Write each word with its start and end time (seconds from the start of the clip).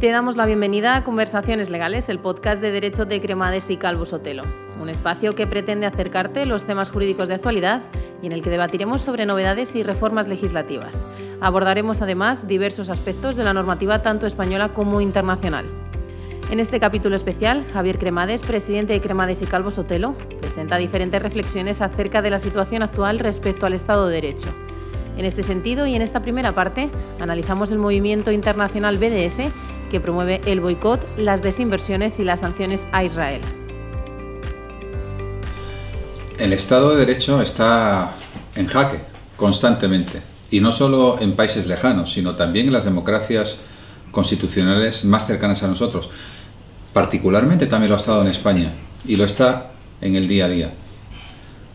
Te 0.00 0.12
damos 0.12 0.36
la 0.36 0.46
bienvenida 0.46 0.94
a 0.94 1.02
Conversaciones 1.02 1.70
Legales, 1.70 2.08
el 2.08 2.20
podcast 2.20 2.62
de 2.62 2.70
Derecho 2.70 3.04
de 3.04 3.20
Cremades 3.20 3.68
y 3.68 3.76
Calvo 3.76 4.06
Sotelo, 4.06 4.44
un 4.80 4.88
espacio 4.88 5.34
que 5.34 5.48
pretende 5.48 5.86
acercarte 5.86 6.46
los 6.46 6.66
temas 6.66 6.92
jurídicos 6.92 7.26
de 7.26 7.34
actualidad 7.34 7.82
y 8.22 8.26
en 8.26 8.32
el 8.32 8.44
que 8.44 8.50
debatiremos 8.50 9.02
sobre 9.02 9.26
novedades 9.26 9.74
y 9.74 9.82
reformas 9.82 10.28
legislativas. 10.28 11.02
Abordaremos 11.40 12.00
además 12.00 12.46
diversos 12.46 12.90
aspectos 12.90 13.34
de 13.34 13.42
la 13.42 13.54
normativa 13.54 14.00
tanto 14.00 14.28
española 14.28 14.68
como 14.68 15.00
internacional. 15.00 15.64
En 16.52 16.60
este 16.60 16.78
capítulo 16.78 17.16
especial, 17.16 17.66
Javier 17.72 17.98
Cremades, 17.98 18.42
presidente 18.42 18.92
de 18.92 19.00
Cremades 19.00 19.42
y 19.42 19.46
Calvo 19.46 19.72
Sotelo, 19.72 20.14
presenta 20.40 20.76
diferentes 20.76 21.20
reflexiones 21.20 21.80
acerca 21.80 22.22
de 22.22 22.30
la 22.30 22.38
situación 22.38 22.84
actual 22.84 23.18
respecto 23.18 23.66
al 23.66 23.74
Estado 23.74 24.06
de 24.06 24.14
Derecho. 24.14 24.46
En 25.18 25.24
este 25.24 25.42
sentido 25.42 25.84
y 25.84 25.96
en 25.96 26.02
esta 26.02 26.20
primera 26.20 26.52
parte, 26.52 26.88
analizamos 27.18 27.72
el 27.72 27.78
movimiento 27.78 28.30
internacional 28.30 28.98
BDS 28.98 29.50
que 29.90 29.98
promueve 29.98 30.40
el 30.46 30.60
boicot, 30.60 31.00
las 31.18 31.42
desinversiones 31.42 32.20
y 32.20 32.24
las 32.24 32.40
sanciones 32.40 32.86
a 32.92 33.02
Israel. 33.02 33.40
El 36.38 36.52
Estado 36.52 36.90
de 36.90 37.04
Derecho 37.04 37.40
está 37.40 38.14
en 38.54 38.68
jaque 38.68 39.00
constantemente, 39.36 40.22
y 40.52 40.60
no 40.60 40.70
solo 40.70 41.18
en 41.20 41.34
países 41.34 41.66
lejanos, 41.66 42.12
sino 42.12 42.36
también 42.36 42.68
en 42.68 42.72
las 42.72 42.84
democracias 42.84 43.58
constitucionales 44.12 45.04
más 45.04 45.26
cercanas 45.26 45.64
a 45.64 45.66
nosotros. 45.66 46.10
Particularmente 46.92 47.66
también 47.66 47.90
lo 47.90 47.96
ha 47.96 48.00
estado 48.00 48.22
en 48.22 48.28
España 48.28 48.72
y 49.04 49.16
lo 49.16 49.24
está 49.24 49.72
en 50.00 50.14
el 50.14 50.28
día 50.28 50.44
a 50.44 50.48
día. 50.48 50.74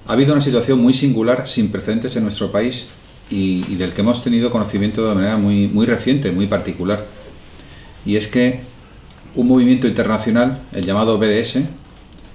Ha 0.08 0.14
habido 0.14 0.32
una 0.32 0.42
situación 0.42 0.80
muy 0.80 0.94
singular, 0.94 1.50
sin 1.50 1.74
precedentes 1.74 2.16
en 2.16 2.24
nuestro 2.24 2.50
país 2.50 2.88
y, 3.30 3.76
del 3.76 3.94
que 3.94 4.02
hemos 4.02 4.24
tenido 4.24 4.52
conocimiento 4.52 5.08
de 5.08 5.16
manera 5.16 5.38
muy, 5.38 5.68
muy 5.68 5.86
reciente, 5.86 6.32
muy 6.32 6.48
particular 6.48 7.06
y 8.06 8.18
es 8.18 8.28
que 8.28 8.62
un 9.36 9.48
movimiento 9.48 9.88
internacional, 9.88 10.60
el 10.74 10.86
llamado 10.86 11.18
BDS, 11.18 11.60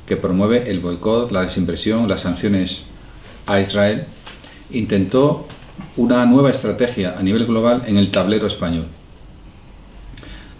que 0.06 0.16
promueve 0.16 0.70
el 0.70 0.80
boicot, 0.80 1.30
la 1.30 1.42
desinversión, 1.42 2.08
las 2.08 2.22
sanciones 2.22 2.84
a 3.46 3.60
Israel, 3.60 4.06
intentó 4.70 5.46
una 5.96 6.24
nueva 6.26 6.50
estrategia 6.50 7.16
a 7.18 7.22
nivel 7.22 7.46
global 7.46 7.82
en 7.86 7.98
el 7.98 8.10
tablero 8.10 8.46
español. 8.46 8.86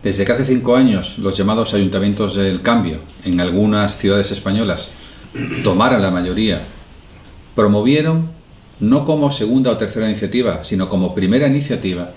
Desde 0.03 0.25
que 0.25 0.33
hace 0.33 0.45
cinco 0.45 0.77
años 0.77 1.19
los 1.19 1.37
llamados 1.37 1.75
ayuntamientos 1.75 2.37
del 2.37 2.63
cambio 2.63 2.99
en 3.25 3.41
algunas 3.41 3.97
ciudades 3.97 4.31
españolas 4.31 4.91
tomaran 5.65 6.03
la 6.03 6.11
mayoría, 6.11 6.63
promovieron, 7.57 8.31
no 8.81 9.05
como 9.05 9.33
segunda 9.33 9.71
o 9.71 9.77
tercera 9.77 10.09
iniciativa, 10.09 10.65
sino 10.65 10.89
como 10.89 11.15
primera 11.15 11.47
iniciativa, 11.47 12.13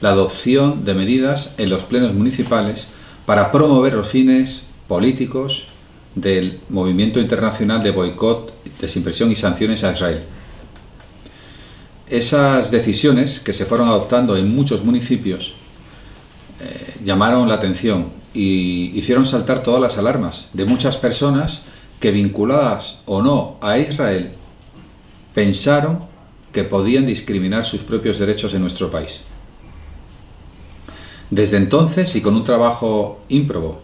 la 0.00 0.10
adopción 0.10 0.84
de 0.84 0.94
medidas 0.94 1.54
en 1.58 1.70
los 1.70 1.84
plenos 1.84 2.12
municipales 2.14 2.88
para 3.26 3.50
promover 3.50 3.94
los 3.94 4.08
fines 4.08 4.64
políticos 4.86 5.66
del 6.14 6.60
movimiento 6.68 7.20
internacional 7.20 7.82
de 7.82 7.90
boicot, 7.90 8.52
desimpresión 8.80 9.32
y 9.32 9.36
sanciones 9.36 9.82
a 9.82 9.92
Israel. 9.92 10.24
Esas 12.08 12.70
decisiones 12.70 13.40
que 13.40 13.54
se 13.54 13.64
fueron 13.64 13.88
adoptando 13.88 14.36
en 14.36 14.54
muchos 14.54 14.84
municipios 14.84 15.54
eh, 16.60 16.94
llamaron 17.02 17.48
la 17.48 17.54
atención 17.54 18.08
y 18.34 18.92
hicieron 18.94 19.24
saltar 19.24 19.62
todas 19.62 19.80
las 19.80 19.96
alarmas 19.96 20.48
de 20.52 20.66
muchas 20.66 20.96
personas 20.98 21.62
que 21.98 22.10
vinculadas 22.10 22.98
o 23.06 23.22
no 23.22 23.56
a 23.62 23.78
Israel 23.78 24.32
pensaron 25.34 25.98
que 26.52 26.64
podían 26.64 27.06
discriminar 27.06 27.64
sus 27.64 27.82
propios 27.82 28.18
derechos 28.18 28.54
en 28.54 28.62
nuestro 28.62 28.90
país. 28.90 29.20
Desde 31.30 31.56
entonces, 31.56 32.14
y 32.14 32.22
con 32.22 32.36
un 32.36 32.44
trabajo 32.44 33.20
ímprobo, 33.28 33.82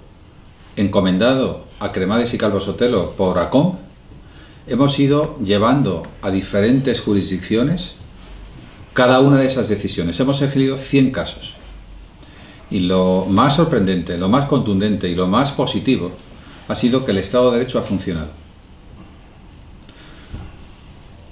encomendado 0.77 1.65
a 1.81 1.91
Cremades 1.91 2.33
y 2.33 2.39
Calvo 2.39 2.61
Sotelo 2.61 3.13
por 3.13 3.39
ACOM, 3.39 3.77
hemos 4.69 4.99
ido 5.01 5.37
llevando 5.45 6.07
a 6.23 6.31
diferentes 6.31 7.01
jurisdicciones 7.01 7.95
cada 8.95 9.21
una 9.21 9.39
de 9.39 9.47
esas 9.47 9.69
decisiones. 9.69 10.21
Hemos 10.21 10.41
elegido 10.43 10.79
100 10.79 11.11
casos. 11.11 11.55
Y 12.71 12.81
lo 12.81 13.27
más 13.29 13.57
sorprendente, 13.57 14.17
lo 14.17 14.29
más 14.29 14.45
contundente 14.45 15.09
y 15.09 15.17
lo 15.17 15.27
más 15.27 15.51
positivo 15.51 16.13
ha 16.69 16.75
sido 16.77 17.05
que 17.05 17.11
el 17.11 17.19
Estado 17.19 17.51
de 17.51 17.59
Derecho 17.59 17.81
ha 17.81 17.83
funcionado. 17.83 18.40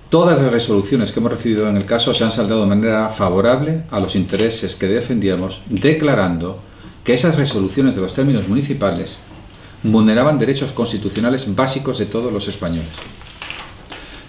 Todas 0.09 0.41
las 0.41 0.51
resoluciones 0.51 1.13
que 1.13 1.21
hemos 1.21 1.33
recibido 1.33 1.69
en 1.69 1.77
el 1.77 1.85
caso 1.85 2.15
se 2.15 2.25
han 2.25 2.33
saldado 2.33 2.63
de 2.63 2.69
manera 2.69 3.11
favorable 3.11 3.83
a 3.91 4.01
los 4.01 4.17
intereses 4.17 4.75
que 4.75 4.87
defendíamos, 4.87 5.61
declarando 5.69 6.61
que 7.05 7.13
esas 7.13 7.37
resoluciones 7.37 7.95
de 7.95 8.01
los 8.01 8.15
términos 8.15 8.49
municipales 8.49 9.19
vulneraban 9.83 10.39
derechos 10.39 10.73
constitucionales 10.73 11.55
básicos 11.55 11.99
de 11.99 12.07
todos 12.07 12.33
los 12.33 12.49
españoles. 12.49 12.89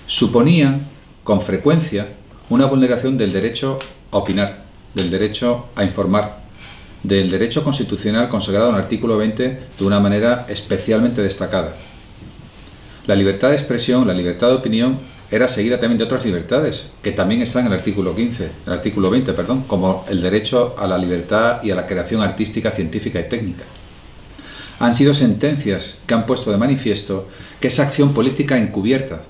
Suponían, 0.06 0.82
con 1.24 1.42
frecuencia, 1.42 2.10
una 2.50 2.66
vulneración 2.66 3.18
del 3.18 3.32
derecho 3.32 3.80
a 4.12 4.18
opinar, 4.18 4.66
del 4.94 5.10
derecho 5.10 5.68
a 5.76 5.86
informar, 5.86 6.42
del 7.04 7.32
derecho 7.32 7.64
constitucional 7.64 8.28
consagrado 8.28 8.68
en 8.68 8.76
el 8.76 8.82
artículo 8.82 9.18
20 9.18 9.60
de 9.80 9.86
una 9.86 10.02
manera 10.02 10.46
especialmente 10.50 11.22
destacada. 11.22 11.78
La 13.08 13.16
libertad 13.16 13.48
de 13.48 13.56
expresión, 13.56 14.06
la 14.06 14.14
libertad 14.14 14.50
de 14.50 14.56
opinión 14.56 15.19
era 15.32 15.48
seguida 15.48 15.80
también 15.80 15.98
de 16.00 16.06
otras 16.06 16.26
libertades, 16.26 16.90
que 17.04 17.12
también 17.12 17.42
están 17.42 17.66
en 17.68 17.74
el 17.74 17.80
artículo 17.80 18.16
15, 18.16 18.50
el 18.66 18.74
artículo 18.74 19.12
20, 19.12 19.34
perdón, 19.34 19.64
como 19.68 20.06
el 20.10 20.22
derecho 20.22 20.76
a 20.80 20.88
la 20.88 20.98
libertad 20.98 21.64
y 21.64 21.70
a 21.70 21.76
la 21.76 21.86
creación 21.86 22.22
artística, 22.22 22.72
científica 22.72 23.20
y 23.20 23.30
técnica. 23.30 23.64
Han 24.80 24.96
sido 24.96 25.14
sentencias 25.14 25.98
que 26.08 26.14
han 26.14 26.26
puesto 26.26 26.52
de 26.52 26.58
manifiesto 26.58 27.28
que 27.60 27.68
esa 27.68 27.84
acción 27.84 28.14
política 28.14 28.58
encubierta, 28.58 29.22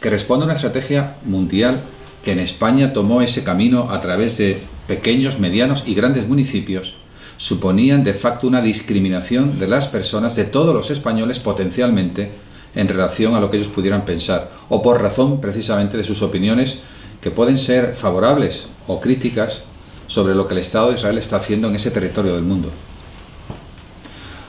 que 0.00 0.10
responde 0.10 0.44
a 0.44 0.46
una 0.46 0.54
estrategia 0.54 1.16
mundial 1.24 1.82
que 2.24 2.32
en 2.32 2.38
España 2.38 2.92
tomó 2.92 3.20
ese 3.20 3.44
camino 3.44 3.90
a 3.90 4.00
través 4.00 4.38
de 4.38 4.58
pequeños, 4.86 5.38
medianos 5.38 5.82
y 5.86 5.94
grandes 5.94 6.26
municipios, 6.26 6.94
suponían 7.36 8.04
de 8.04 8.14
facto 8.14 8.46
una 8.46 8.62
discriminación 8.62 9.58
de 9.58 9.68
las 9.68 9.88
personas, 9.88 10.36
de 10.36 10.44
todos 10.44 10.74
los 10.74 10.90
españoles 10.90 11.38
potencialmente, 11.38 12.30
en 12.74 12.88
relación 12.88 13.34
a 13.34 13.40
lo 13.40 13.50
que 13.50 13.58
ellos 13.58 13.68
pudieran 13.68 14.04
pensar, 14.04 14.50
o 14.68 14.82
por 14.82 15.00
razón 15.00 15.40
precisamente 15.40 15.96
de 15.96 16.04
sus 16.04 16.22
opiniones 16.22 16.78
que 17.20 17.30
pueden 17.30 17.58
ser 17.58 17.94
favorables 17.94 18.66
o 18.86 19.00
críticas 19.00 19.62
sobre 20.06 20.34
lo 20.34 20.46
que 20.46 20.54
el 20.54 20.60
Estado 20.60 20.88
de 20.88 20.94
Israel 20.94 21.18
está 21.18 21.36
haciendo 21.36 21.68
en 21.68 21.76
ese 21.76 21.90
territorio 21.90 22.34
del 22.34 22.44
mundo. 22.44 22.70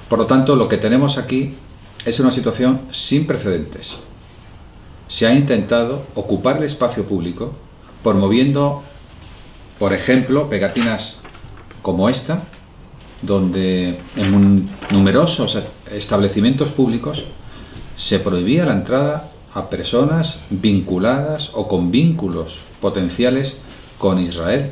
Por 0.09 0.19
lo 0.19 0.25
tanto, 0.25 0.55
lo 0.55 0.67
que 0.67 0.77
tenemos 0.77 1.17
aquí 1.17 1.53
es 2.05 2.19
una 2.19 2.31
situación 2.31 2.81
sin 2.91 3.25
precedentes. 3.25 3.93
Se 5.07 5.25
ha 5.25 5.33
intentado 5.33 6.03
ocupar 6.15 6.57
el 6.57 6.63
espacio 6.63 7.05
público 7.05 7.53
promoviendo, 8.03 8.83
por 9.79 9.93
ejemplo, 9.93 10.49
pegatinas 10.49 11.19
como 11.81 12.09
esta, 12.09 12.43
donde 13.21 13.99
en 14.15 14.69
numerosos 14.91 15.57
establecimientos 15.91 16.69
públicos 16.71 17.23
se 17.97 18.19
prohibía 18.19 18.65
la 18.65 18.73
entrada 18.73 19.31
a 19.53 19.69
personas 19.69 20.39
vinculadas 20.49 21.51
o 21.53 21.67
con 21.67 21.91
vínculos 21.91 22.61
potenciales 22.81 23.55
con 23.97 24.19
Israel. 24.19 24.71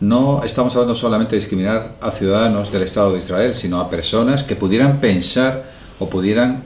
No 0.00 0.42
estamos 0.44 0.74
hablando 0.74 0.94
solamente 0.94 1.34
de 1.34 1.40
discriminar 1.40 1.96
a 2.00 2.10
ciudadanos 2.10 2.70
del 2.70 2.82
Estado 2.82 3.12
de 3.12 3.18
Israel, 3.18 3.54
sino 3.54 3.80
a 3.80 3.90
personas 3.90 4.42
que 4.42 4.56
pudieran 4.56 5.00
pensar 5.00 5.64
o 5.98 6.08
pudieran 6.08 6.64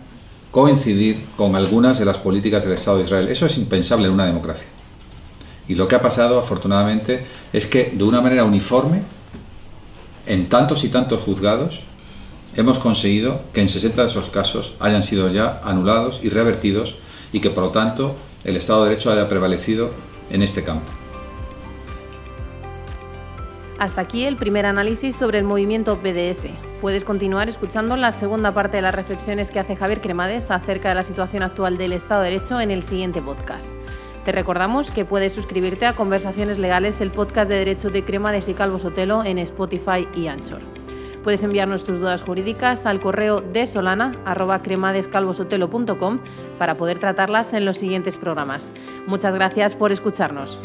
coincidir 0.51 1.25
con 1.37 1.57
algunas 1.57 1.99
de 1.99 2.05
las 2.05 2.19
políticas 2.19 2.65
del 2.65 2.75
Estado 2.75 2.99
de 2.99 3.05
Israel. 3.05 3.29
Eso 3.29 3.47
es 3.47 3.57
impensable 3.59 4.07
en 4.07 4.13
una 4.13 4.27
democracia. 4.27 4.67
Y 5.69 5.75
lo 5.75 5.87
que 5.87 5.95
ha 5.95 6.03
pasado, 6.03 6.39
afortunadamente, 6.39 7.27
es 7.53 7.67
que 7.67 7.93
de 7.95 8.05
una 8.05 8.21
manera 8.21 8.45
uniforme, 8.45 9.03
en 10.27 10.49
tantos 10.49 10.85
y 10.85 10.89
tantos 10.89 11.23
juzgados, 11.23 11.83
hemos 12.59 12.81
conseguido 12.81 13.41
que 13.53 13.61
en 13.61 13.69
60 13.69 14.03
de 14.03 14.09
esos 14.09 14.31
casos 14.31 14.75
hayan 14.81 15.05
sido 15.05 15.31
ya 15.31 15.61
anulados 15.65 16.19
y 16.25 16.29
revertidos 16.29 16.97
y 17.33 17.41
que 17.41 17.51
por 17.51 17.63
lo 17.63 17.71
tanto 17.71 18.17
el 18.43 18.57
Estado 18.57 18.83
de 18.83 18.91
Derecho 18.91 19.13
haya 19.13 19.29
prevalecido 19.29 19.91
en 20.29 20.43
este 20.43 20.65
campo. 20.65 20.91
Hasta 23.79 24.01
aquí 24.01 24.25
el 24.25 24.35
primer 24.35 24.67
análisis 24.67 25.15
sobre 25.15 25.39
el 25.39 25.45
movimiento 25.45 25.97
BDS. 25.97 26.49
Puedes 26.81 27.05
continuar 27.05 27.49
escuchando 27.49 27.97
la 27.97 28.11
segunda 28.11 28.53
parte 28.53 28.79
de 28.79 28.83
las 28.83 28.95
reflexiones 28.95 29.53
que 29.53 29.61
hace 29.61 29.77
Javier 29.77 30.01
Cremades 30.01 30.51
acerca 30.51 30.89
de 30.89 30.97
la 30.97 31.05
situación 31.05 31.45
actual 31.45 31.79
del 31.79 31.93
Estado 31.93 32.23
de 32.23 32.31
Derecho 32.31 32.61
en 32.61 32.73
el 32.73 32.83
siguiente 32.83 33.23
podcast. 33.23 33.71
Te 34.25 34.33
recordamos 34.33 34.91
que 34.91 35.05
puedes 35.05 35.33
suscribirte 35.33 35.87
a 35.87 35.93
Conversaciones 35.93 36.59
Legales, 36.59 37.01
el 37.01 37.13
podcast 37.13 37.49
de 37.49 37.57
Derecho 37.57 37.91
de 37.91 38.05
Cremades 38.05 38.49
y 38.49 38.55
Calvo 38.55 38.81
Sotelo 38.81 39.23
en 39.23 39.39
Spotify 39.39 40.09
y 40.17 40.27
Anchor. 40.27 40.78
Puedes 41.29 41.43
enviarnos 41.43 41.85
tus 41.85 41.99
dudas 41.99 42.23
jurídicas 42.23 42.87
al 42.87 43.01
correo 43.01 43.43
de 43.43 43.67
solana.cremadescalvosotelo.com 43.67 46.21
para 46.59 46.79
poder 46.79 46.99
tratarlas 47.01 47.53
en 47.53 47.67
los 47.67 47.77
siguientes 47.77 48.17
programas. 48.17 48.71
Muchas 49.07 49.35
gracias 49.35 49.75
por 49.75 49.93
escucharnos. 49.93 50.59